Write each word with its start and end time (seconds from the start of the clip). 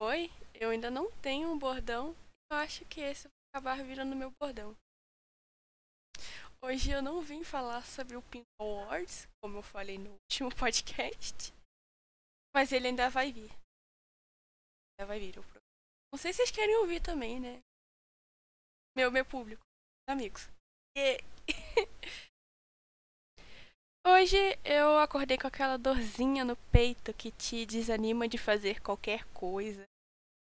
Oi, 0.00 0.30
eu 0.54 0.70
ainda 0.70 0.92
não 0.92 1.10
tenho 1.20 1.50
um 1.50 1.58
bordão. 1.58 2.14
Eu 2.52 2.58
acho 2.58 2.84
que 2.84 3.00
esse 3.00 3.24
vai 3.24 3.32
acabar 3.52 3.82
virando 3.82 4.14
meu 4.14 4.30
bordão. 4.40 4.76
Hoje 6.62 6.92
eu 6.92 7.02
não 7.02 7.20
vim 7.20 7.42
falar 7.42 7.84
sobre 7.84 8.16
o 8.16 8.22
Pinto 8.22 8.46
Awards, 8.60 9.26
como 9.42 9.58
eu 9.58 9.62
falei 9.62 9.98
no 9.98 10.10
último 10.10 10.54
podcast. 10.54 11.52
Mas 12.54 12.70
ele 12.70 12.86
ainda 12.86 13.10
vai 13.10 13.32
vir. 13.32 13.50
Ainda 14.94 15.06
vai 15.08 15.18
vir. 15.18 15.34
Não 16.12 16.18
sei 16.18 16.32
se 16.32 16.38
vocês 16.38 16.52
querem 16.52 16.76
ouvir 16.76 17.02
também, 17.02 17.40
né? 17.40 17.60
Meu, 18.96 19.10
meu 19.10 19.24
público, 19.24 19.62
amigos. 20.08 20.48
E... 20.96 21.18
Hoje 24.06 24.36
eu 24.64 24.98
acordei 24.98 25.36
com 25.36 25.46
aquela 25.46 25.76
dorzinha 25.76 26.44
no 26.44 26.56
peito 26.72 27.12
que 27.12 27.30
te 27.30 27.66
desanima 27.66 28.26
de 28.26 28.38
fazer 28.38 28.80
qualquer 28.80 29.24
coisa. 29.34 29.88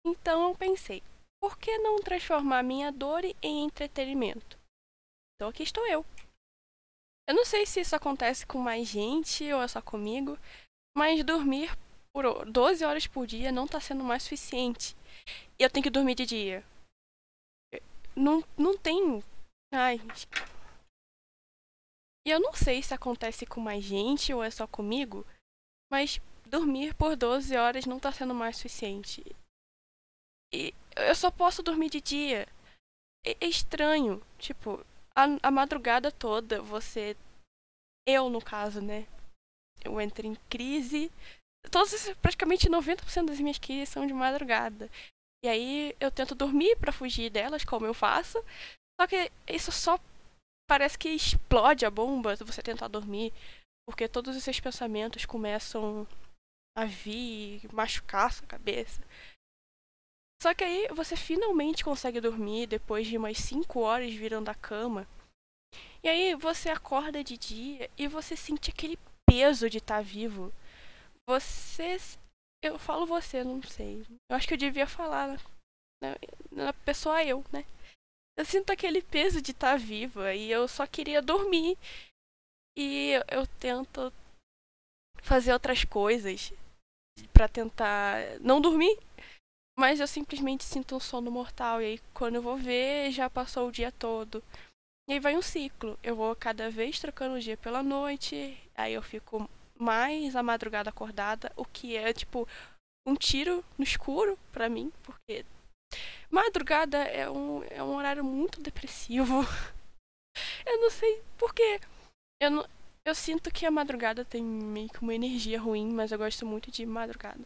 Então 0.08 0.48
eu 0.48 0.56
pensei, 0.56 1.04
por 1.42 1.58
que 1.58 1.78
não 1.80 2.02
transformar 2.02 2.64
minha 2.64 2.92
dor 2.92 3.26
em 3.26 3.66
entretenimento? 3.66 4.58
Então 5.36 5.50
aqui 5.50 5.64
estou 5.64 5.86
eu. 5.86 6.06
Eu 7.28 7.36
não 7.36 7.44
sei 7.44 7.66
se 7.66 7.82
isso 7.82 7.94
acontece 7.94 8.46
com 8.46 8.58
mais 8.58 8.88
gente 8.88 9.52
ou 9.52 9.62
é 9.62 9.68
só 9.68 9.82
comigo, 9.82 10.40
mas 10.96 11.24
dormir 11.26 11.78
por 12.14 12.50
12 12.50 12.86
horas 12.86 13.06
por 13.06 13.28
dia 13.28 13.52
não 13.52 13.66
está 13.66 13.82
sendo 13.82 14.04
mais 14.04 14.24
suficiente. 14.24 14.96
E 15.60 15.64
eu 15.64 15.70
tenho 15.70 15.84
que 15.84 15.90
dormir 15.90 16.16
de 16.16 16.26
dia. 16.26 16.64
Não, 18.16 18.42
não 18.58 18.78
tem. 18.78 19.22
Ai, 19.74 20.00
e 22.26 22.30
eu 22.30 22.42
não 22.42 22.52
sei 22.52 22.84
se 22.84 22.94
acontece 22.94 23.46
com 23.46 23.62
mais 23.62 23.82
gente 23.82 24.34
ou 24.34 24.44
é 24.44 24.52
só 24.52 24.68
comigo, 24.68 25.26
mas 25.90 26.20
dormir 26.46 26.94
por 26.94 27.16
12 27.16 27.56
horas 27.56 27.86
não 27.86 28.02
tá 28.02 28.12
sendo 28.12 28.34
mais 28.34 28.58
suficiente. 28.58 29.24
E 30.54 30.74
eu 30.96 31.16
só 31.16 31.30
posso 31.30 31.62
dormir 31.62 31.90
de 31.90 32.02
dia. 32.02 32.48
É, 33.26 33.38
é 33.40 33.48
estranho. 33.48 34.22
Tipo, 34.38 34.86
a, 35.16 35.26
a 35.44 35.52
madrugada 35.52 36.12
toda 36.12 36.62
você. 36.62 37.16
Eu, 38.08 38.30
no 38.30 38.42
caso, 38.42 38.82
né? 38.82 39.06
Eu 39.84 40.00
entro 40.00 40.26
em 40.26 40.36
crise. 40.50 41.12
Todos, 41.70 41.92
praticamente 42.22 42.70
90% 42.70 43.26
das 43.26 43.40
minhas 43.40 43.58
crises 43.58 43.90
são 43.90 44.08
de 44.08 44.14
madrugada. 44.14 44.90
E 45.44 45.48
aí 45.48 45.96
eu 46.00 46.12
tento 46.12 46.34
dormir 46.34 46.76
para 46.78 46.92
fugir 46.92 47.30
delas, 47.30 47.64
como 47.64 47.86
eu 47.86 47.94
faço. 47.94 48.44
Só 49.00 49.08
que 49.08 49.32
isso 49.48 49.72
só 49.72 50.00
parece 50.68 50.98
que 50.98 51.10
explode 51.10 51.86
a 51.86 51.92
bomba 51.92 52.36
se 52.36 52.44
você 52.44 52.62
tentar 52.62 52.88
dormir, 52.88 53.32
porque 53.88 54.08
todos 54.08 54.36
esses 54.36 54.60
pensamentos 54.60 55.26
começam 55.26 56.08
a 56.76 56.86
vir 56.86 57.62
machucar 57.72 58.34
sua 58.34 58.48
cabeça. 58.48 59.02
Só 60.42 60.54
que 60.54 60.64
aí 60.64 60.88
você 60.90 61.16
finalmente 61.16 61.84
consegue 61.84 62.22
dormir 62.22 62.68
depois 62.68 63.08
de 63.08 63.18
umas 63.18 63.38
5 63.38 63.80
horas 63.80 64.14
virando 64.14 64.46
da 64.46 64.56
cama. 64.56 65.08
E 66.04 66.08
aí 66.08 66.36
você 66.36 66.70
acorda 66.70 67.24
de 67.24 67.38
dia 67.38 67.90
e 67.98 68.08
você 68.08 68.36
sente 68.36 68.70
aquele 68.70 68.98
peso 69.28 69.70
de 69.70 69.80
estar 69.80 69.98
tá 69.98 70.02
vivo. 70.02 70.54
Você. 71.28 71.98
Eu 72.64 72.78
falo 72.78 73.06
você, 73.06 73.44
não 73.44 73.62
sei. 73.64 74.06
Eu 74.30 74.38
acho 74.38 74.48
que 74.48 74.54
eu 74.54 74.58
devia 74.58 74.88
falar 74.88 75.40
na, 76.02 76.16
na 76.52 76.74
pessoa 76.74 77.24
eu, 77.24 77.44
né? 77.52 77.66
eu 78.38 78.46
sinto 78.46 78.72
aquele 78.72 79.02
peso 79.02 79.42
de 79.42 79.52
estar 79.52 79.72
tá 79.72 79.78
viva 79.78 80.34
e 80.34 80.52
eu 80.52 80.68
só 80.68 80.86
queria 80.86 81.22
dormir. 81.22 81.78
E 82.78 83.12
eu, 83.12 83.24
eu 83.40 83.48
tento 83.60 84.14
fazer 85.24 85.52
outras 85.52 85.84
coisas 85.84 86.54
para 87.34 87.48
tentar 87.48 88.40
não 88.40 88.62
dormir, 88.62 88.98
mas 89.78 90.00
eu 90.00 90.08
simplesmente 90.08 90.64
sinto 90.64 90.96
um 90.96 91.00
sono 91.00 91.32
mortal. 91.32 91.82
E 91.82 91.86
aí, 91.86 92.00
quando 92.14 92.36
eu 92.36 92.42
vou 92.42 92.58
ver, 92.58 93.12
já 93.12 93.30
passou 93.30 93.68
o 93.68 93.72
dia 93.72 93.92
todo. 93.92 94.44
E 95.10 95.14
aí 95.14 95.20
vai 95.20 95.38
um 95.38 95.42
ciclo. 95.42 95.98
Eu 96.04 96.16
vou 96.16 96.36
cada 96.36 96.70
vez 96.70 97.00
trocando 97.00 97.36
o 97.36 97.40
dia 97.40 97.58
pela 97.58 97.84
noite, 97.84 98.58
aí 98.76 98.94
eu 98.94 99.02
fico 99.02 99.50
mais 99.80 100.36
a 100.36 100.44
madrugada 100.44 100.90
acordada, 100.90 101.52
o 101.56 101.64
que 101.64 101.96
é 101.96 102.12
tipo 102.12 102.48
um 103.06 103.16
tiro 103.16 103.64
no 103.78 103.84
escuro 103.84 104.38
para 104.52 104.68
mim, 104.68 104.92
porque 105.04 105.46
Madrugada 106.30 106.98
é 106.98 107.30
um, 107.30 107.64
é 107.64 107.82
um 107.82 107.96
horário 107.96 108.24
muito 108.24 108.62
depressivo. 108.62 109.42
Eu 110.66 110.82
não 110.82 110.92
sei 110.92 111.22
porquê. 111.38 111.80
Eu, 112.40 112.52
não, 112.52 112.70
eu 113.06 113.16
sinto 113.16 113.50
que 113.50 113.66
a 113.66 113.72
madrugada 113.72 114.24
tem 114.24 114.44
meio 114.44 114.90
que 114.90 115.02
uma 115.02 115.16
energia 115.16 115.60
ruim, 115.60 115.92
mas 115.92 116.12
eu 116.12 116.18
gosto 116.18 116.46
muito 116.46 116.70
de 116.70 116.86
madrugada. 116.86 117.42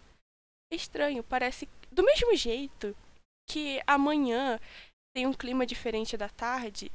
É 0.69 0.75
estranho, 0.75 1.23
parece. 1.23 1.69
Do 1.91 2.03
mesmo 2.03 2.35
jeito 2.35 2.95
que 3.49 3.81
amanhã 3.85 4.59
tem 5.13 5.27
um 5.27 5.33
clima 5.33 5.65
diferente 5.65 6.15
da 6.15 6.29
tarde, 6.29 6.91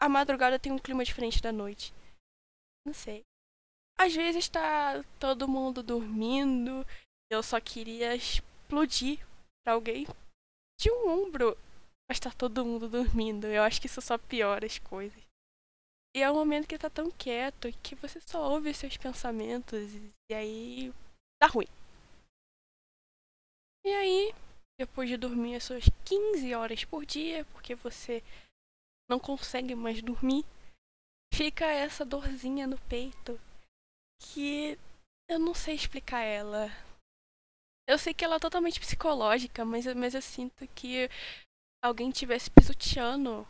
a 0.00 0.08
madrugada 0.08 0.58
tem 0.58 0.72
um 0.72 0.78
clima 0.78 1.04
diferente 1.04 1.40
da 1.40 1.52
noite. 1.52 1.94
Não 2.84 2.92
sei. 2.92 3.22
Às 3.96 4.14
vezes 4.14 4.44
está 4.44 5.04
todo 5.20 5.46
mundo 5.46 5.82
dormindo, 5.82 6.84
eu 7.30 7.42
só 7.42 7.60
queria 7.60 8.16
explodir 8.16 9.24
pra 9.64 9.74
alguém 9.74 10.06
de 10.80 10.90
um 10.90 11.08
ombro, 11.08 11.56
mas 12.10 12.18
tá 12.18 12.32
todo 12.32 12.64
mundo 12.64 12.88
dormindo. 12.88 13.46
Eu 13.46 13.62
acho 13.62 13.80
que 13.80 13.86
isso 13.86 14.00
só 14.00 14.18
piora 14.18 14.66
as 14.66 14.78
coisas. 14.78 15.22
E 16.14 16.20
é 16.20 16.30
um 16.30 16.34
momento 16.34 16.66
que 16.66 16.76
tá 16.76 16.90
tão 16.90 17.10
quieto 17.10 17.72
que 17.82 17.94
você 17.94 18.20
só 18.20 18.50
ouve 18.50 18.74
seus 18.74 18.96
pensamentos 18.96 19.94
e 20.28 20.34
aí 20.34 20.92
tá 21.40 21.46
ruim. 21.46 21.68
E 23.84 23.90
aí, 23.90 24.32
depois 24.78 25.08
de 25.08 25.16
dormir 25.16 25.56
as 25.56 25.64
suas 25.64 25.84
15 26.04 26.54
horas 26.54 26.84
por 26.84 27.04
dia, 27.04 27.44
porque 27.46 27.74
você 27.74 28.22
não 29.10 29.18
consegue 29.18 29.74
mais 29.74 30.00
dormir, 30.00 30.44
fica 31.34 31.66
essa 31.66 32.04
dorzinha 32.04 32.66
no 32.66 32.78
peito 32.88 33.38
que 34.20 34.78
eu 35.28 35.38
não 35.38 35.54
sei 35.54 35.74
explicar 35.74 36.20
ela. 36.20 36.68
Eu 37.88 37.98
sei 37.98 38.14
que 38.14 38.24
ela 38.24 38.36
é 38.36 38.40
totalmente 38.40 38.78
psicológica, 38.78 39.64
mas, 39.64 39.86
mas 39.94 40.14
eu 40.14 40.22
sinto 40.22 40.66
que 40.68 41.08
alguém 41.82 42.10
tivesse 42.10 42.50
pisoteando 42.50 43.46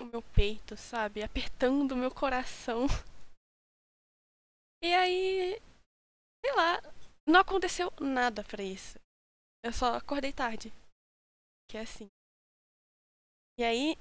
o 0.00 0.04
meu 0.04 0.22
peito, 0.22 0.76
sabe? 0.76 1.22
Apertando 1.22 1.92
o 1.92 1.96
meu 1.96 2.10
coração. 2.10 2.86
E 4.82 4.92
aí, 4.92 5.60
sei 6.44 6.54
lá, 6.54 6.82
não 7.26 7.40
aconteceu 7.40 7.92
nada 8.00 8.42
para 8.44 8.62
isso. 8.62 8.98
Eu 9.66 9.72
só 9.72 9.96
acordei 9.96 10.32
tarde. 10.32 10.72
Que 11.68 11.76
é 11.76 11.80
assim. 11.80 12.08
E 13.58 13.64
aí 13.64 13.96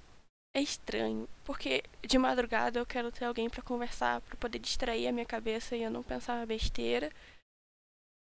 é 0.56 0.62
estranho, 0.62 1.28
porque 1.44 1.84
de 2.08 2.20
madrugada 2.20 2.78
eu 2.78 2.86
quero 2.86 3.12
ter 3.12 3.26
alguém 3.26 3.50
para 3.50 3.64
conversar, 3.64 4.22
para 4.22 4.38
poder 4.38 4.60
distrair 4.60 5.08
a 5.08 5.12
minha 5.12 5.26
cabeça 5.26 5.76
e 5.76 5.82
eu 5.82 5.90
não 5.90 6.04
pensar 6.04 6.46
besteira. 6.46 7.12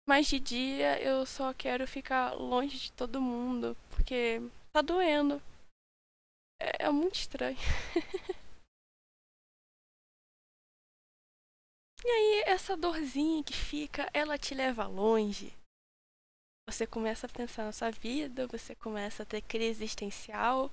Mas 0.09 0.29
de 0.29 0.39
dia 0.39 1.03
eu 1.03 1.27
só 1.27 1.53
quero 1.53 1.89
ficar 1.89 2.35
longe 2.35 2.79
de 2.79 2.93
todo 2.93 3.21
mundo, 3.21 3.77
porque 3.91 4.41
tá 4.73 4.81
doendo. 4.81 5.43
É, 6.63 6.87
é 6.87 6.91
muito 6.91 7.17
estranho. 7.17 7.59
e 12.05 12.09
aí, 12.09 12.45
essa 12.47 12.77
dorzinha 12.77 13.43
que 13.43 13.55
fica, 13.55 14.09
ela 14.15 14.39
te 14.39 14.55
leva 14.55 14.87
longe. 14.87 15.53
Você 16.69 16.87
começa 16.87 17.27
a 17.27 17.31
pensar 17.31 17.65
na 17.65 17.73
sua 17.73 17.91
vida, 17.91 18.47
você 18.47 18.75
começa 18.75 19.23
a 19.23 19.27
ter 19.27 19.43
crise 19.43 19.85
existencial. 19.85 20.71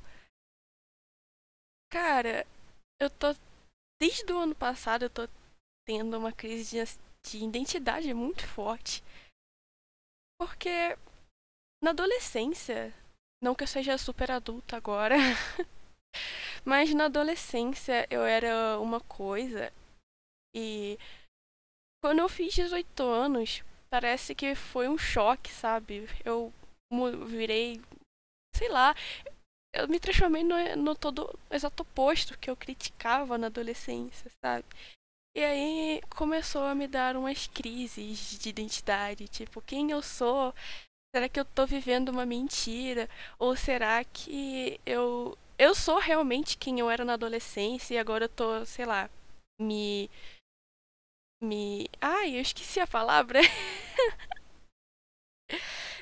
Cara, 1.92 2.48
eu 3.00 3.10
tô. 3.10 3.36
Desde 4.00 4.32
o 4.32 4.40
ano 4.40 4.56
passado 4.56 5.04
eu 5.04 5.10
tô 5.10 5.28
tendo 5.86 6.18
uma 6.18 6.32
crise 6.32 6.72
de, 6.72 7.30
de 7.30 7.44
identidade 7.44 8.14
muito 8.14 8.48
forte. 8.48 9.04
Porque 10.40 10.98
na 11.84 11.92
adolescência, 11.92 12.94
não 13.44 13.54
que 13.54 13.64
eu 13.64 13.68
seja 13.68 13.98
super 13.98 14.32
adulta 14.32 14.78
agora, 14.78 15.16
mas 16.66 16.94
na 16.94 17.06
adolescência 17.06 18.08
eu 18.10 18.24
era 18.24 18.80
uma 18.80 19.02
coisa 19.02 19.72
e 20.56 20.98
quando 22.04 22.20
eu 22.20 22.30
fiz 22.30 22.54
18 22.54 23.04
anos, 23.04 23.64
parece 23.92 24.34
que 24.34 24.56
foi 24.56 24.88
um 24.88 24.98
choque, 24.98 25.52
sabe? 25.52 26.08
Eu 26.26 26.54
virei, 27.28 27.82
sei 28.56 28.70
lá, 28.70 28.96
eu 29.74 29.88
me 29.88 30.00
transformei 30.00 30.44
no, 30.44 30.56
no 30.78 30.96
todo 30.96 31.38
exato 31.52 31.84
oposto 31.84 32.38
que 32.38 32.50
eu 32.50 32.56
criticava 32.56 33.38
na 33.38 33.48
adolescência, 33.48 34.32
sabe? 34.44 34.66
E 35.36 35.44
aí 35.44 36.02
começou 36.16 36.64
a 36.64 36.76
me 36.76 36.88
dar 36.88 37.16
umas 37.18 37.48
crises 37.48 38.38
de 38.40 38.50
identidade, 38.50 39.28
tipo, 39.28 39.62
quem 39.62 39.92
eu 39.92 40.02
sou? 40.02 40.54
Será 41.16 41.30
que 41.30 41.40
eu 41.40 41.46
tô 41.46 41.66
vivendo 41.66 42.10
uma 42.10 42.26
mentira? 42.26 43.10
Ou 43.40 43.56
será 43.56 44.04
que 44.04 44.80
eu 44.86 45.38
eu 45.58 45.76
sou 45.76 46.00
realmente 46.00 46.58
quem 46.58 46.80
eu 46.80 46.90
era 46.90 47.06
na 47.06 47.14
adolescência 47.14 47.96
e 47.96 47.98
agora 48.00 48.26
eu 48.26 48.30
tô, 48.30 48.66
sei 48.66 48.86
lá, 48.86 49.10
me 49.60 50.10
me 51.42 51.88
Ai, 52.00 52.36
eu 52.38 52.42
esqueci 52.42 52.80
a 52.80 52.88
palavra. 52.88 53.40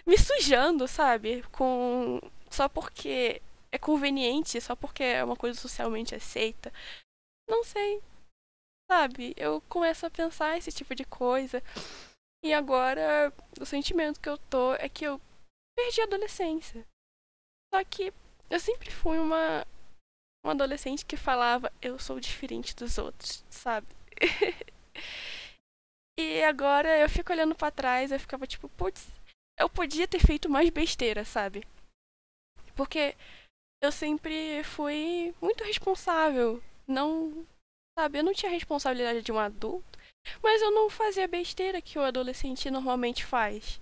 me 0.06 0.18
sujando, 0.18 0.88
sabe? 0.88 1.44
Com 1.52 2.20
só 2.50 2.68
porque 2.68 3.42
é 3.72 3.78
conveniente, 3.78 4.60
só 4.60 4.76
porque 4.76 5.04
é 5.04 5.24
uma 5.24 5.36
coisa 5.36 5.60
socialmente 5.60 6.16
aceita. 6.16 6.72
Não 7.48 7.64
sei. 7.64 8.02
Sabe? 8.92 9.34
Eu 9.38 9.62
começo 9.70 10.06
a 10.06 10.10
pensar 10.10 10.58
esse 10.58 10.72
tipo 10.72 10.96
de 10.96 11.06
coisa. 11.06 11.62
E 12.44 12.54
agora 12.54 13.34
o 13.60 13.66
sentimento 13.66 14.20
que 14.20 14.30
eu 14.30 14.38
tô 14.38 14.74
é 14.76 14.90
que 14.90 15.06
eu 15.06 15.22
perdi 15.78 16.02
a 16.02 16.06
adolescência. 16.06 16.86
Só 17.74 17.84
que 17.84 18.14
eu 18.50 18.60
sempre 18.60 18.92
fui 18.92 19.18
uma 19.20 19.66
uma 20.44 20.54
adolescente 20.54 21.06
que 21.06 21.18
falava 21.18 21.72
eu 21.82 22.00
sou 22.00 22.20
diferente 22.20 22.76
dos 22.76 22.98
outros, 22.98 23.44
sabe? 23.50 23.88
e 26.20 26.44
agora 26.44 26.98
eu 27.00 27.10
fico 27.10 27.32
olhando 27.32 27.56
para 27.56 27.72
trás, 27.72 28.12
eu 28.12 28.20
ficava 28.20 28.46
tipo, 28.46 28.68
putz, 28.70 29.08
eu 29.58 29.70
podia 29.70 30.08
ter 30.08 30.20
feito 30.20 30.50
mais 30.50 30.70
besteira, 30.70 31.24
sabe? 31.24 31.66
Porque 32.76 33.16
eu 33.82 33.92
sempre 33.92 34.64
fui 34.64 35.34
muito 35.42 35.64
responsável. 35.64 36.62
Não, 36.88 37.46
sabe, 37.98 38.20
eu 38.20 38.24
não 38.24 38.34
tinha 38.34 38.52
responsabilidade 38.52 39.22
de 39.22 39.32
um 39.32 39.40
adulto, 39.40 40.00
mas 40.44 40.62
eu 40.62 40.72
não 40.72 40.90
fazia 40.90 41.28
besteira 41.28 41.82
que 41.82 41.98
o 41.98 42.04
adolescente 42.04 42.70
normalmente 42.70 43.26
faz. 43.26 43.80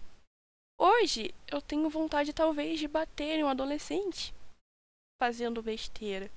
Hoje 0.80 1.34
eu 1.48 1.62
tenho 1.62 1.90
vontade 1.90 2.34
talvez 2.34 2.80
de 2.80 2.88
bater 2.88 3.40
em 3.40 3.44
um 3.44 3.48
adolescente 3.48 4.34
fazendo 5.20 5.64
besteira. 5.64 6.30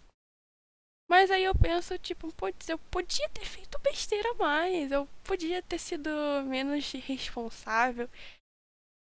Mas 1.11 1.29
aí 1.29 1.43
eu 1.43 1.53
penso, 1.53 1.99
tipo, 1.99 2.33
putz, 2.35 2.69
eu 2.69 2.79
podia 2.79 3.29
ter 3.31 3.45
feito 3.45 3.77
besteira 3.81 4.33
mais, 4.35 4.93
eu 4.93 5.09
podia 5.25 5.61
ter 5.61 5.79
sido 5.81 6.09
menos 6.47 6.93
responsável. 6.93 8.09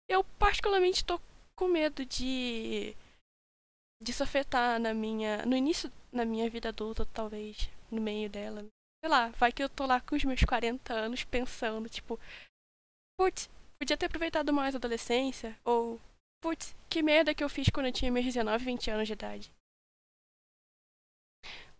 Eu 0.09 0.23
particularmente 0.39 1.05
tô 1.05 1.21
com 1.55 1.67
medo 1.67 2.03
de 2.03 2.95
disso 4.01 4.23
afetar 4.23 4.79
na 4.79 4.91
minha 4.91 5.45
no 5.45 5.55
início 5.55 5.91
na 6.11 6.25
minha 6.25 6.49
vida 6.49 6.69
adulta, 6.69 7.05
talvez, 7.05 7.69
no 7.91 8.01
meio 8.01 8.27
dela. 8.27 8.65
Sei 9.05 9.09
lá, 9.09 9.27
vai 9.29 9.51
que 9.51 9.61
eu 9.61 9.69
tô 9.69 9.85
lá 9.85 10.01
com 10.01 10.15
os 10.15 10.23
meus 10.23 10.43
40 10.43 10.91
anos 10.91 11.23
pensando, 11.23 11.87
tipo, 11.87 12.19
putz, 13.19 13.47
podia 13.79 13.95
ter 13.95 14.07
aproveitado 14.07 14.51
mais 14.51 14.73
a 14.73 14.79
adolescência 14.79 15.55
ou 15.63 16.01
putz, 16.41 16.75
que 16.89 17.03
merda 17.03 17.35
que 17.35 17.43
eu 17.43 17.49
fiz 17.49 17.69
quando 17.69 17.85
eu 17.85 17.93
tinha 17.93 18.11
meus 18.11 18.25
19, 18.25 18.65
20 18.65 18.89
anos 18.89 19.05
de 19.05 19.13
idade. 19.13 19.58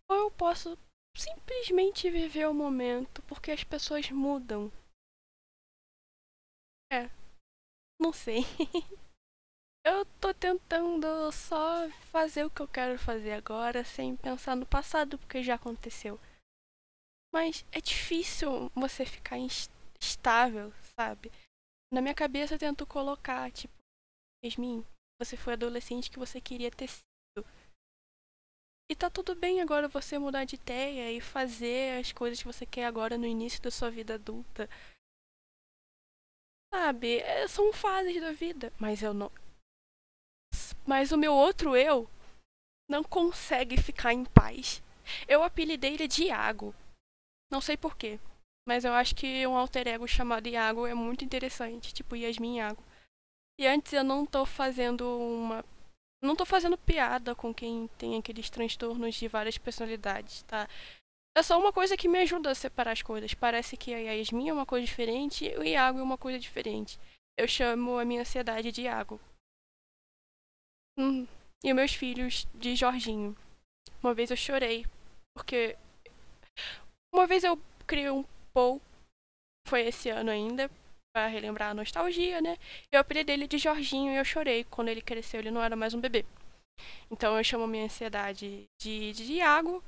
Ou 0.09 0.17
eu 0.17 0.31
posso 0.31 0.77
simplesmente 1.15 2.09
viver 2.09 2.47
o 2.47 2.53
momento, 2.53 3.21
porque 3.23 3.51
as 3.51 3.63
pessoas 3.63 4.09
mudam. 4.09 4.71
É. 6.91 7.09
Não 7.99 8.11
sei. 8.11 8.41
eu 9.85 10.05
tô 10.19 10.33
tentando 10.33 11.31
só 11.31 11.89
fazer 12.11 12.45
o 12.45 12.49
que 12.49 12.61
eu 12.61 12.67
quero 12.67 12.97
fazer 12.97 13.33
agora, 13.33 13.83
sem 13.83 14.15
pensar 14.15 14.55
no 14.55 14.65
passado, 14.65 15.17
porque 15.17 15.43
já 15.43 15.55
aconteceu. 15.55 16.19
Mas 17.33 17.65
é 17.71 17.79
difícil 17.79 18.71
você 18.73 19.05
ficar 19.05 19.37
estável, 20.01 20.73
sabe? 20.99 21.31
Na 21.93 22.01
minha 22.01 22.15
cabeça 22.15 22.55
eu 22.55 22.59
tento 22.59 22.85
colocar, 22.85 23.51
tipo, 23.51 23.73
Yasmin, 24.43 24.85
você 25.19 25.35
foi 25.35 25.53
adolescente 25.53 26.09
que 26.09 26.19
você 26.19 26.39
queria 26.41 26.71
ter. 26.71 26.89
E 28.89 28.95
tá 28.95 29.07
tudo 29.07 29.35
bem 29.35 29.61
agora 29.61 29.87
você 29.87 30.17
mudar 30.17 30.45
de 30.45 30.55
ideia 30.55 31.11
e 31.11 31.21
fazer 31.21 31.99
as 31.99 32.11
coisas 32.11 32.39
que 32.39 32.45
você 32.45 32.65
quer 32.65 32.85
agora 32.85 33.19
no 33.19 33.27
início 33.27 33.61
da 33.61 33.69
sua 33.69 33.91
vida 33.91 34.15
adulta. 34.15 34.67
Sabe, 36.73 37.19
é, 37.19 37.47
são 37.47 37.71
fases 37.71 38.19
da 38.19 38.31
vida, 38.31 38.73
mas 38.79 39.03
eu 39.03 39.13
não. 39.13 39.31
Mas 40.87 41.11
o 41.11 41.17
meu 41.17 41.33
outro 41.33 41.75
eu 41.75 42.09
não 42.89 43.03
consegue 43.03 43.77
ficar 43.77 44.11
em 44.11 44.25
paz. 44.25 44.81
Eu 45.27 45.43
apelidei 45.43 45.93
ele 45.93 46.07
de 46.07 46.25
Iago. 46.25 46.73
Não 47.51 47.61
sei 47.61 47.77
porquê, 47.77 48.19
mas 48.67 48.85
eu 48.85 48.93
acho 48.93 49.15
que 49.15 49.45
um 49.45 49.55
alter 49.55 49.87
ego 49.87 50.07
chamado 50.07 50.47
Iago 50.47 50.87
é 50.87 50.95
muito 50.95 51.23
interessante, 51.23 51.93
tipo 51.93 52.15
Yasmin 52.15 52.57
Iago. 52.57 52.83
E 53.59 53.67
antes 53.67 53.93
eu 53.93 54.03
não 54.03 54.25
tô 54.25 54.45
fazendo 54.45 55.03
uma 55.05 55.63
não 56.21 56.35
tô 56.35 56.45
fazendo 56.45 56.77
piada 56.77 57.33
com 57.33 57.53
quem 57.53 57.87
tem 57.97 58.17
aqueles 58.17 58.49
transtornos 58.49 59.15
de 59.15 59.27
várias 59.27 59.57
personalidades, 59.57 60.43
tá? 60.43 60.67
É 61.37 61.43
só 61.43 61.57
uma 61.57 61.71
coisa 61.71 61.95
que 61.95 62.07
me 62.07 62.19
ajuda 62.19 62.51
a 62.51 62.55
separar 62.55 62.91
as 62.91 63.01
coisas. 63.01 63.33
Parece 63.33 63.77
que 63.77 63.93
a 63.93 63.99
Yasmin 63.99 64.49
é 64.49 64.53
uma 64.53 64.65
coisa 64.65 64.85
diferente 64.85 65.45
e 65.45 65.57
o 65.57 65.63
Iago 65.63 65.99
é 65.99 66.03
uma 66.03 66.17
coisa 66.17 66.37
diferente. 66.37 66.99
Eu 67.37 67.47
chamo 67.47 67.97
a 67.97 68.03
minha 68.03 68.21
ansiedade 68.21 68.71
de 68.71 68.81
Iago. 68.81 69.19
Hum. 70.97 71.25
E 71.63 71.73
meus 71.73 71.93
filhos 71.93 72.45
de 72.53 72.75
Jorginho. 72.75 73.37
Uma 74.03 74.13
vez 74.13 74.31
eu 74.31 74.37
chorei, 74.37 74.85
porque. 75.33 75.77
Uma 77.13 77.25
vez 77.25 77.43
eu 77.43 77.57
criei 77.87 78.09
um 78.09 78.25
Paul, 78.53 78.81
foi 79.65 79.87
esse 79.87 80.09
ano 80.09 80.29
ainda, 80.29 80.69
para 81.19 81.27
relembrar 81.27 81.71
a 81.71 81.73
nostalgia, 81.73 82.39
né? 82.39 82.57
Eu 82.89 83.01
apelidei 83.01 83.35
ele 83.35 83.47
de 83.47 83.57
Jorginho 83.57 84.13
e 84.13 84.15
eu 84.15 84.23
chorei. 84.23 84.63
Quando 84.63 84.87
ele 84.87 85.01
cresceu, 85.01 85.41
ele 85.41 85.51
não 85.51 85.61
era 85.61 85.75
mais 85.75 85.93
um 85.93 85.99
bebê. 85.99 86.25
Então 87.11 87.37
eu 87.37 87.43
chamo 87.43 87.67
minha 87.67 87.83
ansiedade 87.83 88.65
de, 88.79 89.11
de 89.11 89.33
Iago 89.33 89.83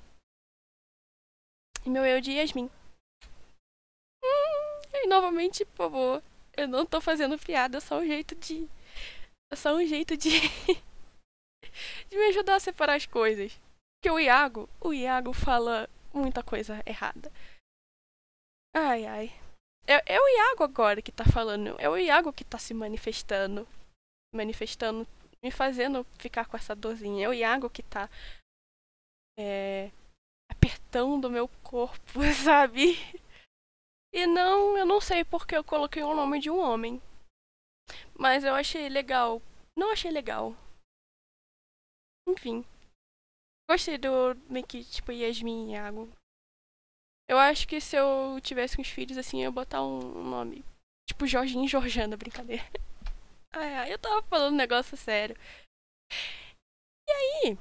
e 1.86 1.90
meu 1.90 2.06
eu 2.06 2.20
de 2.20 2.34
Yasmin. 2.34 2.70
Hum, 4.22 4.82
e 4.94 5.08
novamente, 5.08 5.64
por 5.64 5.78
favor, 5.78 6.24
eu 6.58 6.68
não 6.68 6.86
tô 6.86 7.00
fazendo 7.00 7.40
piada, 7.40 7.78
é 7.78 7.82
só 7.82 8.00
um 8.00 8.06
jeito 8.06 8.36
de. 8.36 8.68
É 9.50 9.56
só 9.56 9.74
um 9.74 9.86
jeito 9.86 10.18
de. 10.18 10.32
de 12.10 12.18
me 12.18 12.28
ajudar 12.28 12.56
a 12.56 12.60
separar 12.60 12.96
as 12.96 13.06
coisas. 13.06 13.58
Porque 13.98 14.12
o 14.12 14.20
Iago, 14.20 14.70
o 14.82 14.94
Iago 14.94 15.32
fala 15.32 15.90
muita 16.14 16.44
coisa 16.44 16.84
errada. 16.86 17.32
Ai, 18.76 19.06
ai. 19.06 19.41
É, 19.88 20.16
é 20.16 20.20
o 20.20 20.28
Iago 20.28 20.64
agora 20.64 21.02
que 21.02 21.12
tá 21.12 21.26
falando. 21.26 21.76
É 21.80 21.90
o 21.90 21.98
Iago 21.98 22.32
que 22.32 22.44
tá 22.44 22.58
se 22.58 22.74
manifestando. 22.74 23.68
Manifestando. 24.34 25.08
Me 25.44 25.52
fazendo 25.52 26.06
ficar 26.20 26.46
com 26.46 26.56
essa 26.56 26.76
dorzinha. 26.76 27.26
É 27.26 27.30
o 27.30 27.34
Iago 27.34 27.70
que 27.70 27.84
tá. 27.84 28.10
É, 29.38 29.92
apertando 30.50 31.30
meu 31.30 31.48
corpo, 31.64 32.20
sabe? 32.44 32.96
E 34.14 34.28
não, 34.28 34.78
eu 34.78 34.86
não 34.86 35.00
sei 35.00 35.24
porque 35.24 35.56
eu 35.56 35.64
coloquei 35.64 36.04
o 36.04 36.14
nome 36.14 36.40
de 36.40 36.50
um 36.50 36.60
homem. 36.60 37.02
Mas 38.14 38.44
eu 38.44 38.54
achei 38.54 38.88
legal. 38.90 39.42
Não 39.76 39.92
achei 39.92 40.12
legal. 40.12 40.56
Enfim. 42.28 42.66
Gostei 43.70 43.98
do 43.98 44.36
meio 44.50 44.68
que, 44.68 44.84
tipo, 44.84 45.12
Yasmin 45.12 45.70
e 45.70 45.72
Iago. 45.74 46.10
Eu 47.32 47.40
acho 47.40 47.66
que 47.66 47.80
se 47.80 47.96
eu 47.96 48.42
tivesse 48.42 48.82
uns 48.82 48.90
filhos 48.90 49.18
assim, 49.18 49.38
eu 49.38 49.44
ia 49.44 49.52
botar 49.52 49.82
um 49.82 50.22
nome. 50.22 50.66
Tipo 51.08 51.26
Jorginho 51.26 51.64
e 51.64 51.68
Georgiana, 51.70 52.18
brincadeira. 52.18 52.62
Ai, 53.56 53.76
ai, 53.76 53.94
eu 53.94 54.00
tava 54.00 54.22
falando 54.24 54.54
um 54.54 54.58
negócio 54.58 54.98
sério. 54.98 55.36
E 57.08 57.12
aí, 57.12 57.58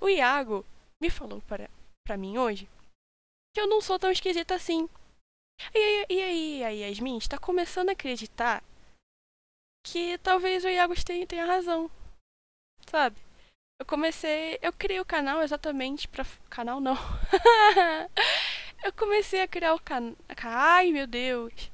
o 0.00 0.08
Iago 0.08 0.64
me 1.00 1.10
falou 1.10 1.42
para, 1.42 1.70
pra 2.06 2.16
mim 2.16 2.38
hoje 2.38 2.68
que 3.54 3.60
eu 3.60 3.66
não 3.66 3.82
sou 3.82 3.98
tão 3.98 4.10
esquisita 4.10 4.54
assim. 4.54 4.88
E, 5.74 6.06
e 6.10 6.22
aí, 6.22 6.64
a 6.64 6.68
Yasmin 6.70 7.18
está 7.18 7.38
começando 7.38 7.90
a 7.90 7.92
acreditar 7.92 8.62
que 9.86 10.16
talvez 10.18 10.64
o 10.64 10.68
Iago 10.68 10.94
tenha, 11.04 11.26
tenha 11.26 11.44
razão. 11.44 11.90
Sabe? 12.86 13.16
Eu 13.78 13.86
comecei. 13.86 14.58
Eu 14.60 14.74
criei 14.74 15.00
o 15.00 15.06
canal 15.06 15.42
exatamente 15.42 16.06
pra. 16.06 16.24
Canal 16.50 16.80
não. 16.80 16.96
eu 18.82 18.92
comecei 18.92 19.42
a 19.42 19.48
criar 19.48 19.74
o 19.74 19.80
canal. 19.80 20.16
Ai, 20.42 20.90
meu 20.92 21.06
Deus. 21.06 21.70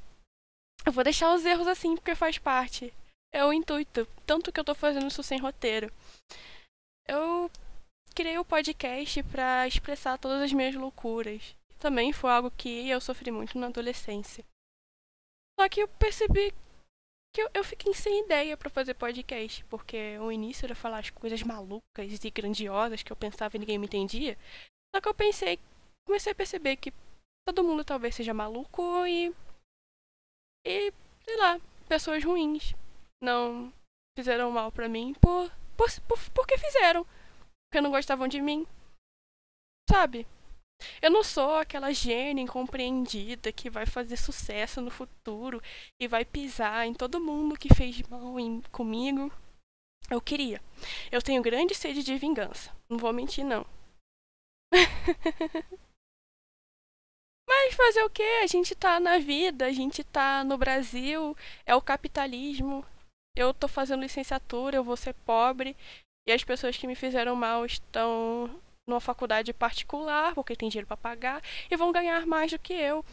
Eu 0.84 0.92
vou 0.92 1.04
deixar 1.04 1.34
os 1.34 1.44
erros 1.44 1.66
assim 1.66 1.94
porque 1.94 2.14
faz 2.14 2.38
parte. 2.38 2.92
É 3.32 3.44
o 3.44 3.52
intuito. 3.52 4.06
Tanto 4.26 4.52
que 4.52 4.58
eu 4.58 4.64
tô 4.64 4.74
fazendo 4.74 5.08
isso 5.08 5.22
sem 5.22 5.38
roteiro. 5.38 5.92
Eu 7.06 7.50
criei 8.14 8.38
o 8.38 8.44
podcast 8.44 9.22
para 9.24 9.66
expressar 9.66 10.18
todas 10.18 10.42
as 10.42 10.52
minhas 10.52 10.74
loucuras. 10.74 11.54
Também 11.78 12.12
foi 12.12 12.30
algo 12.30 12.50
que 12.50 12.88
eu 12.88 13.00
sofri 13.00 13.30
muito 13.30 13.58
na 13.58 13.66
adolescência. 13.66 14.44
Só 15.58 15.68
que 15.68 15.80
eu 15.80 15.88
percebi 15.88 16.52
que 17.34 17.42
eu, 17.42 17.50
eu 17.52 17.62
fiquei 17.62 17.92
sem 17.92 18.24
ideia 18.24 18.56
para 18.56 18.70
fazer 18.70 18.94
podcast, 18.94 19.64
porque 19.66 20.18
o 20.18 20.32
início 20.32 20.64
era 20.64 20.74
falar 20.74 21.00
as 21.00 21.10
coisas 21.10 21.42
malucas 21.42 22.24
e 22.24 22.30
grandiosas 22.30 23.02
que 23.02 23.12
eu 23.12 23.16
pensava 23.16 23.56
e 23.56 23.58
ninguém 23.58 23.76
me 23.76 23.86
entendia. 23.86 24.38
Só 24.94 25.00
que 25.00 25.08
eu 25.08 25.14
pensei, 25.14 25.58
comecei 26.06 26.32
a 26.32 26.34
perceber 26.34 26.76
que 26.76 26.92
todo 27.46 27.64
mundo 27.64 27.84
talvez 27.84 28.14
seja 28.14 28.32
maluco 28.32 29.06
e. 29.06 29.34
E, 30.64 30.92
sei 31.20 31.36
lá, 31.36 31.60
pessoas 31.88 32.24
ruins 32.24 32.74
não 33.22 33.72
fizeram 34.16 34.50
mal 34.50 34.72
para 34.72 34.88
mim 34.88 35.14
por, 35.20 35.50
por, 35.76 35.88
por, 36.02 36.30
porque 36.30 36.56
fizeram. 36.56 37.04
Porque 37.68 37.80
não 37.80 37.90
gostavam 37.90 38.26
de 38.26 38.40
mim. 38.40 38.66
Sabe? 39.90 40.26
Eu 41.00 41.10
não 41.10 41.22
sou 41.22 41.54
aquela 41.54 41.92
gênia 41.92 42.42
incompreendida 42.42 43.52
que 43.52 43.70
vai 43.70 43.86
fazer 43.86 44.16
sucesso 44.16 44.80
no 44.80 44.90
futuro 44.90 45.62
e 46.00 46.06
vai 46.06 46.24
pisar 46.24 46.86
em 46.86 46.92
todo 46.92 47.20
mundo 47.20 47.58
que 47.58 47.74
fez 47.74 48.02
mal 48.02 48.38
em, 48.38 48.60
comigo. 48.72 49.32
Eu 50.10 50.20
queria. 50.20 50.60
Eu 51.10 51.22
tenho 51.22 51.42
grande 51.42 51.74
sede 51.74 52.02
de 52.02 52.16
vingança. 52.18 52.74
Não 52.88 52.98
vou 52.98 53.12
mentir, 53.12 53.44
não. 53.44 53.66
Mas 57.48 57.74
fazer 57.74 58.02
o 58.02 58.10
quê? 58.10 58.40
A 58.42 58.46
gente 58.46 58.74
tá 58.74 58.98
na 58.98 59.18
vida, 59.18 59.66
a 59.66 59.72
gente 59.72 60.02
tá 60.02 60.42
no 60.42 60.58
Brasil, 60.58 61.36
é 61.64 61.74
o 61.74 61.82
capitalismo. 61.82 62.84
Eu 63.36 63.54
tô 63.54 63.68
fazendo 63.68 64.02
licenciatura, 64.02 64.76
eu 64.76 64.84
vou 64.84 64.96
ser 64.96 65.14
pobre, 65.14 65.76
e 66.26 66.32
as 66.32 66.42
pessoas 66.42 66.76
que 66.76 66.86
me 66.86 66.94
fizeram 66.94 67.36
mal 67.36 67.64
estão 67.64 68.50
numa 68.88 69.00
faculdade 69.00 69.52
particular, 69.52 70.34
porque 70.34 70.56
tem 70.56 70.68
dinheiro 70.68 70.86
para 70.86 70.96
pagar, 70.96 71.42
e 71.70 71.76
vão 71.76 71.92
ganhar 71.92 72.26
mais 72.26 72.50
do 72.50 72.58
que 72.58 72.72
eu. 72.72 73.04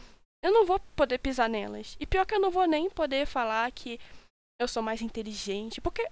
Eu 0.42 0.52
não 0.52 0.66
vou 0.66 0.80
poder 0.96 1.18
pisar 1.18 1.48
nelas. 1.48 1.96
E 2.00 2.06
pior 2.06 2.26
que 2.26 2.34
eu 2.34 2.40
não 2.40 2.50
vou 2.50 2.66
nem 2.66 2.90
poder 2.90 3.26
falar 3.26 3.70
que 3.72 3.98
eu 4.60 4.68
sou 4.68 4.82
mais 4.82 5.02
inteligente, 5.02 5.80
porque 5.80 6.08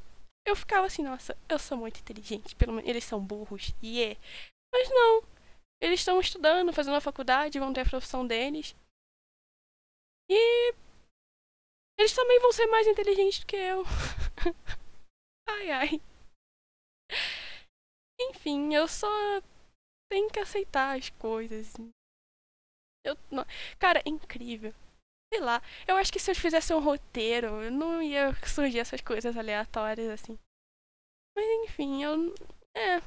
eu 0.46 0.56
ficava 0.56 0.86
assim, 0.86 1.02
nossa, 1.02 1.36
eu 1.48 1.58
sou 1.58 1.78
muito 1.78 2.00
inteligente, 2.00 2.54
pelo 2.56 2.72
menos 2.72 2.88
eles 2.88 3.04
são 3.04 3.20
burros, 3.20 3.72
e 3.82 3.98
yeah. 3.98 4.20
Mas 4.74 4.88
não, 4.90 5.22
eles 5.82 5.98
estão 5.98 6.20
estudando, 6.20 6.72
fazendo 6.72 6.96
a 6.96 7.00
faculdade, 7.00 7.58
vão 7.58 7.72
ter 7.72 7.80
a 7.80 7.90
profissão 7.90 8.24
deles. 8.24 8.76
E 10.30 10.72
eles 11.98 12.14
também 12.14 12.38
vão 12.38 12.52
ser 12.52 12.66
mais 12.66 12.86
inteligentes 12.86 13.40
do 13.40 13.46
que 13.46 13.56
eu. 13.56 13.82
ai 15.48 15.70
ai. 15.72 16.00
Enfim, 18.20 18.72
eu 18.72 18.86
só 18.86 19.08
tenho 20.08 20.30
que 20.30 20.38
aceitar 20.38 20.96
as 20.96 21.10
coisas. 21.10 21.74
Eu, 23.04 23.16
não... 23.28 23.44
Cara, 23.80 23.98
é 24.06 24.08
incrível. 24.08 24.72
Sei 25.34 25.40
lá, 25.40 25.60
eu 25.88 25.96
acho 25.96 26.12
que 26.12 26.20
se 26.20 26.30
eu 26.30 26.36
fizesse 26.36 26.72
um 26.72 26.78
roteiro, 26.80 27.70
não 27.72 28.00
ia 28.00 28.32
surgir 28.46 28.78
essas 28.78 29.00
coisas 29.00 29.36
aleatórias 29.36 30.08
assim. 30.08 30.38
Mas 31.36 31.44
enfim, 31.64 32.04
eu. 32.04 32.32
É. 32.76 33.00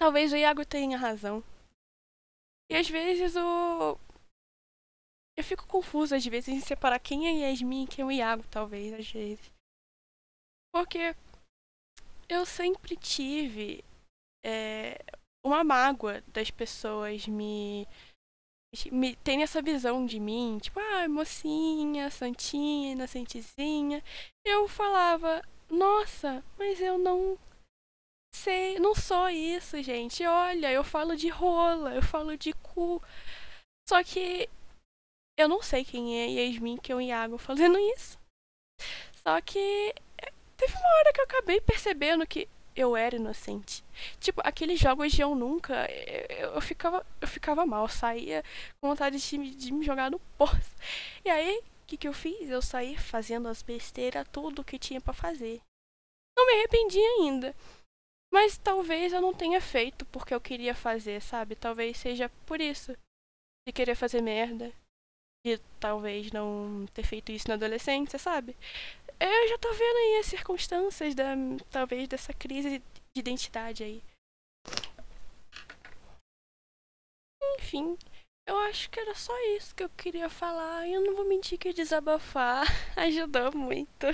Talvez 0.00 0.32
o 0.32 0.36
Iago 0.36 0.64
tenha 0.64 0.98
razão. 0.98 1.44
E 2.70 2.76
às 2.76 2.88
vezes 2.88 3.34
o. 3.36 3.98
Eu 5.36 5.44
fico 5.44 5.66
confusa 5.66 6.16
às 6.16 6.26
vezes 6.26 6.48
em 6.48 6.60
separar 6.60 6.98
quem 6.98 7.28
é 7.28 7.48
Yasmin 7.48 7.84
e 7.84 7.86
quem 7.86 8.02
é 8.02 8.06
o 8.06 8.10
Iago, 8.10 8.44
talvez, 8.50 8.92
às 8.92 9.10
vezes. 9.10 9.52
Porque 10.72 11.14
eu 12.28 12.44
sempre 12.44 12.96
tive 12.96 13.84
é, 14.44 14.98
uma 15.44 15.64
mágoa 15.64 16.22
das 16.28 16.50
pessoas 16.50 17.26
me, 17.26 17.86
me 18.92 19.16
terem 19.16 19.42
essa 19.42 19.62
visão 19.62 20.04
de 20.04 20.20
mim, 20.20 20.58
tipo, 20.60 20.78
ah, 20.78 21.08
mocinha, 21.08 22.10
santinha, 22.10 22.92
inocentizinha. 22.92 24.02
Eu 24.44 24.68
falava, 24.68 25.42
nossa, 25.70 26.44
mas 26.58 26.80
eu 26.80 26.98
não 26.98 27.38
sei, 28.38 28.78
não 28.78 28.94
sou 28.94 29.28
isso, 29.28 29.82
gente. 29.82 30.24
Olha, 30.24 30.70
eu 30.70 30.84
falo 30.84 31.16
de 31.16 31.28
rola, 31.28 31.94
eu 31.94 32.02
falo 32.02 32.36
de 32.36 32.52
cu. 32.52 33.02
Só 33.88 34.02
que 34.04 34.48
eu 35.36 35.48
não 35.48 35.62
sei 35.62 35.84
quem 35.84 36.20
é 36.20 36.26
Yasmin, 36.26 36.76
que 36.78 36.92
é 36.92 36.94
o 36.94 37.00
Iago 37.00 37.36
fazendo 37.38 37.78
isso. 37.78 38.18
Só 39.22 39.40
que 39.40 39.94
teve 40.56 40.72
uma 40.74 40.88
hora 40.98 41.12
que 41.12 41.20
eu 41.20 41.24
acabei 41.24 41.60
percebendo 41.60 42.26
que 42.26 42.48
eu 42.76 42.96
era 42.96 43.16
inocente. 43.16 43.84
Tipo, 44.20 44.40
aqueles 44.44 44.78
jogos 44.78 45.12
de 45.12 45.20
eu 45.20 45.34
nunca, 45.34 45.86
eu, 46.30 46.54
eu 46.54 46.60
ficava, 46.60 47.04
eu 47.20 47.26
ficava 47.26 47.66
mal, 47.66 47.84
eu 47.84 47.88
saía 47.88 48.44
com 48.80 48.88
vontade 48.88 49.18
de, 49.18 49.50
de 49.50 49.72
me 49.72 49.84
jogar 49.84 50.10
no 50.10 50.20
poço. 50.38 50.76
E 51.24 51.30
aí, 51.30 51.58
o 51.58 51.86
que, 51.86 51.96
que 51.96 52.06
eu 52.06 52.12
fiz? 52.12 52.48
Eu 52.48 52.62
saí 52.62 52.96
fazendo 52.96 53.48
as 53.48 53.62
besteiras, 53.62 54.26
tudo 54.30 54.64
que 54.64 54.78
tinha 54.78 55.00
para 55.00 55.12
fazer. 55.12 55.60
Não 56.36 56.46
me 56.46 56.52
arrependi 56.52 57.00
ainda. 57.00 57.54
Mas 58.32 58.58
talvez 58.58 59.12
eu 59.12 59.20
não 59.20 59.32
tenha 59.32 59.60
feito 59.60 60.04
porque 60.06 60.34
eu 60.34 60.40
queria 60.40 60.74
fazer, 60.74 61.20
sabe? 61.20 61.56
Talvez 61.56 61.96
seja 61.96 62.28
por 62.46 62.60
isso. 62.60 62.92
De 63.66 63.72
querer 63.72 63.94
fazer 63.94 64.20
merda. 64.20 64.72
De 65.44 65.58
talvez 65.80 66.30
não 66.30 66.86
ter 66.92 67.04
feito 67.04 67.32
isso 67.32 67.48
na 67.48 67.54
adolescência, 67.54 68.18
sabe? 68.18 68.56
Eu 69.20 69.48
já 69.48 69.58
tô 69.58 69.72
vendo 69.72 69.96
aí 69.96 70.18
as 70.20 70.26
circunstâncias 70.26 71.14
da 71.14 71.34
talvez 71.70 72.06
dessa 72.06 72.32
crise 72.32 72.78
de 72.78 73.20
identidade 73.20 73.82
aí. 73.82 74.02
Enfim, 77.56 77.98
eu 78.46 78.56
acho 78.58 78.88
que 78.90 79.00
era 79.00 79.14
só 79.14 79.36
isso 79.56 79.74
que 79.74 79.82
eu 79.82 79.90
queria 79.90 80.28
falar. 80.30 80.86
E 80.86 80.92
eu 80.92 81.04
não 81.04 81.16
vou 81.16 81.24
mentir 81.24 81.58
que 81.58 81.72
desabafar 81.72 82.66
ajudou 82.96 83.52
muito. 83.56 84.06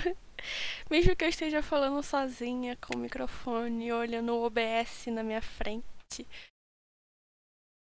Mesmo 0.89 1.15
que 1.15 1.23
eu 1.23 1.29
esteja 1.29 1.61
falando 1.63 2.01
sozinha 2.03 2.77
com 2.77 2.95
o 2.95 2.99
microfone, 2.99 3.91
olhando 3.91 4.35
o 4.35 4.43
OBS 4.43 5.07
na 5.07 5.23
minha 5.23 5.41
frente. 5.41 6.27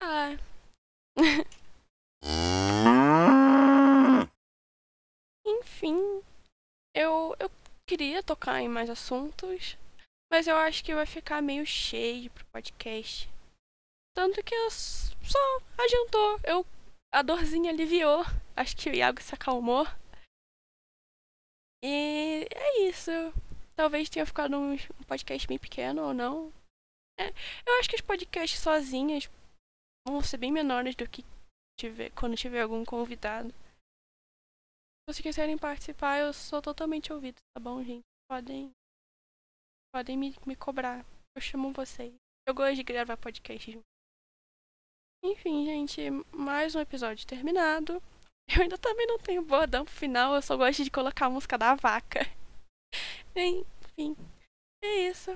Ah. 0.01 0.37
Enfim, 5.45 6.21
eu, 6.95 7.35
eu 7.39 7.49
queria 7.87 8.21
tocar 8.21 8.59
em 8.61 8.67
mais 8.67 8.89
assuntos, 8.89 9.77
mas 10.31 10.47
eu 10.47 10.55
acho 10.57 10.83
que 10.83 10.93
vai 10.93 11.05
ficar 11.05 11.41
meio 11.41 11.65
cheio 11.65 12.29
pro 12.31 12.45
podcast. 12.45 13.29
Tanto 14.15 14.43
que 14.43 14.53
eu 14.53 14.69
só 14.71 15.61
adiantou. 15.77 16.39
Eu, 16.43 16.65
a 17.13 17.21
dorzinha 17.21 17.71
aliviou. 17.71 18.25
Acho 18.55 18.75
que 18.75 18.89
o 18.89 18.95
Iago 18.95 19.21
se 19.21 19.35
acalmou. 19.35 19.87
E 21.83 22.47
é 22.53 22.81
isso. 22.87 23.11
Talvez 23.75 24.09
tenha 24.09 24.25
ficado 24.25 24.57
um, 24.57 24.75
podcast 25.07 25.47
bem 25.47 25.59
pequeno 25.59 26.01
ou 26.07 26.13
não. 26.13 26.51
É, 27.19 27.29
eu 27.65 27.79
acho 27.79 27.89
que 27.89 27.95
os 27.95 28.01
podcasts 28.01 28.59
sozinhos 28.59 29.29
vão 30.07 30.21
ser 30.21 30.37
bem 30.37 30.51
menores 30.51 30.95
do 30.95 31.07
que 31.07 31.23
tiver, 31.79 32.11
quando 32.11 32.35
tiver 32.35 32.61
algum 32.61 32.83
convidado. 32.83 33.49
Se 33.49 35.13
vocês 35.13 35.23
quiserem 35.23 35.57
participar, 35.57 36.19
eu 36.19 36.33
sou 36.33 36.61
totalmente 36.61 37.13
ouvido, 37.13 37.37
tá 37.55 37.61
bom, 37.61 37.83
gente? 37.83 38.03
Podem, 38.29 38.71
podem 39.93 40.17
me, 40.17 40.35
me 40.45 40.55
cobrar. 40.55 41.05
Eu 41.35 41.41
chamo 41.41 41.71
vocês. 41.71 42.13
Eu 42.47 42.53
gosto 42.53 42.75
de 42.75 42.83
gravar 42.83 43.15
podcast 43.17 43.71
junto. 43.71 43.85
Enfim, 45.23 45.65
gente, 45.65 46.01
mais 46.31 46.75
um 46.75 46.79
episódio 46.79 47.27
terminado. 47.27 48.01
Eu 48.55 48.61
ainda 48.61 48.77
também 48.77 49.05
não 49.07 49.19
tenho 49.19 49.41
bordão 49.41 49.83
pro 49.83 49.93
final, 49.93 50.35
eu 50.35 50.41
só 50.41 50.55
gosto 50.55 50.83
de 50.83 50.89
colocar 50.89 51.25
a 51.25 51.29
música 51.29 51.57
da 51.57 51.75
vaca. 51.75 52.25
Enfim, 53.35 54.15
é 54.83 55.09
isso. 55.09 55.31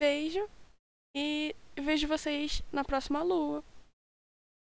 Beijo 0.00 0.48
e 1.16 1.54
vejo 1.76 2.08
vocês 2.08 2.62
na 2.72 2.84
próxima 2.84 3.22
lua. 3.22 3.64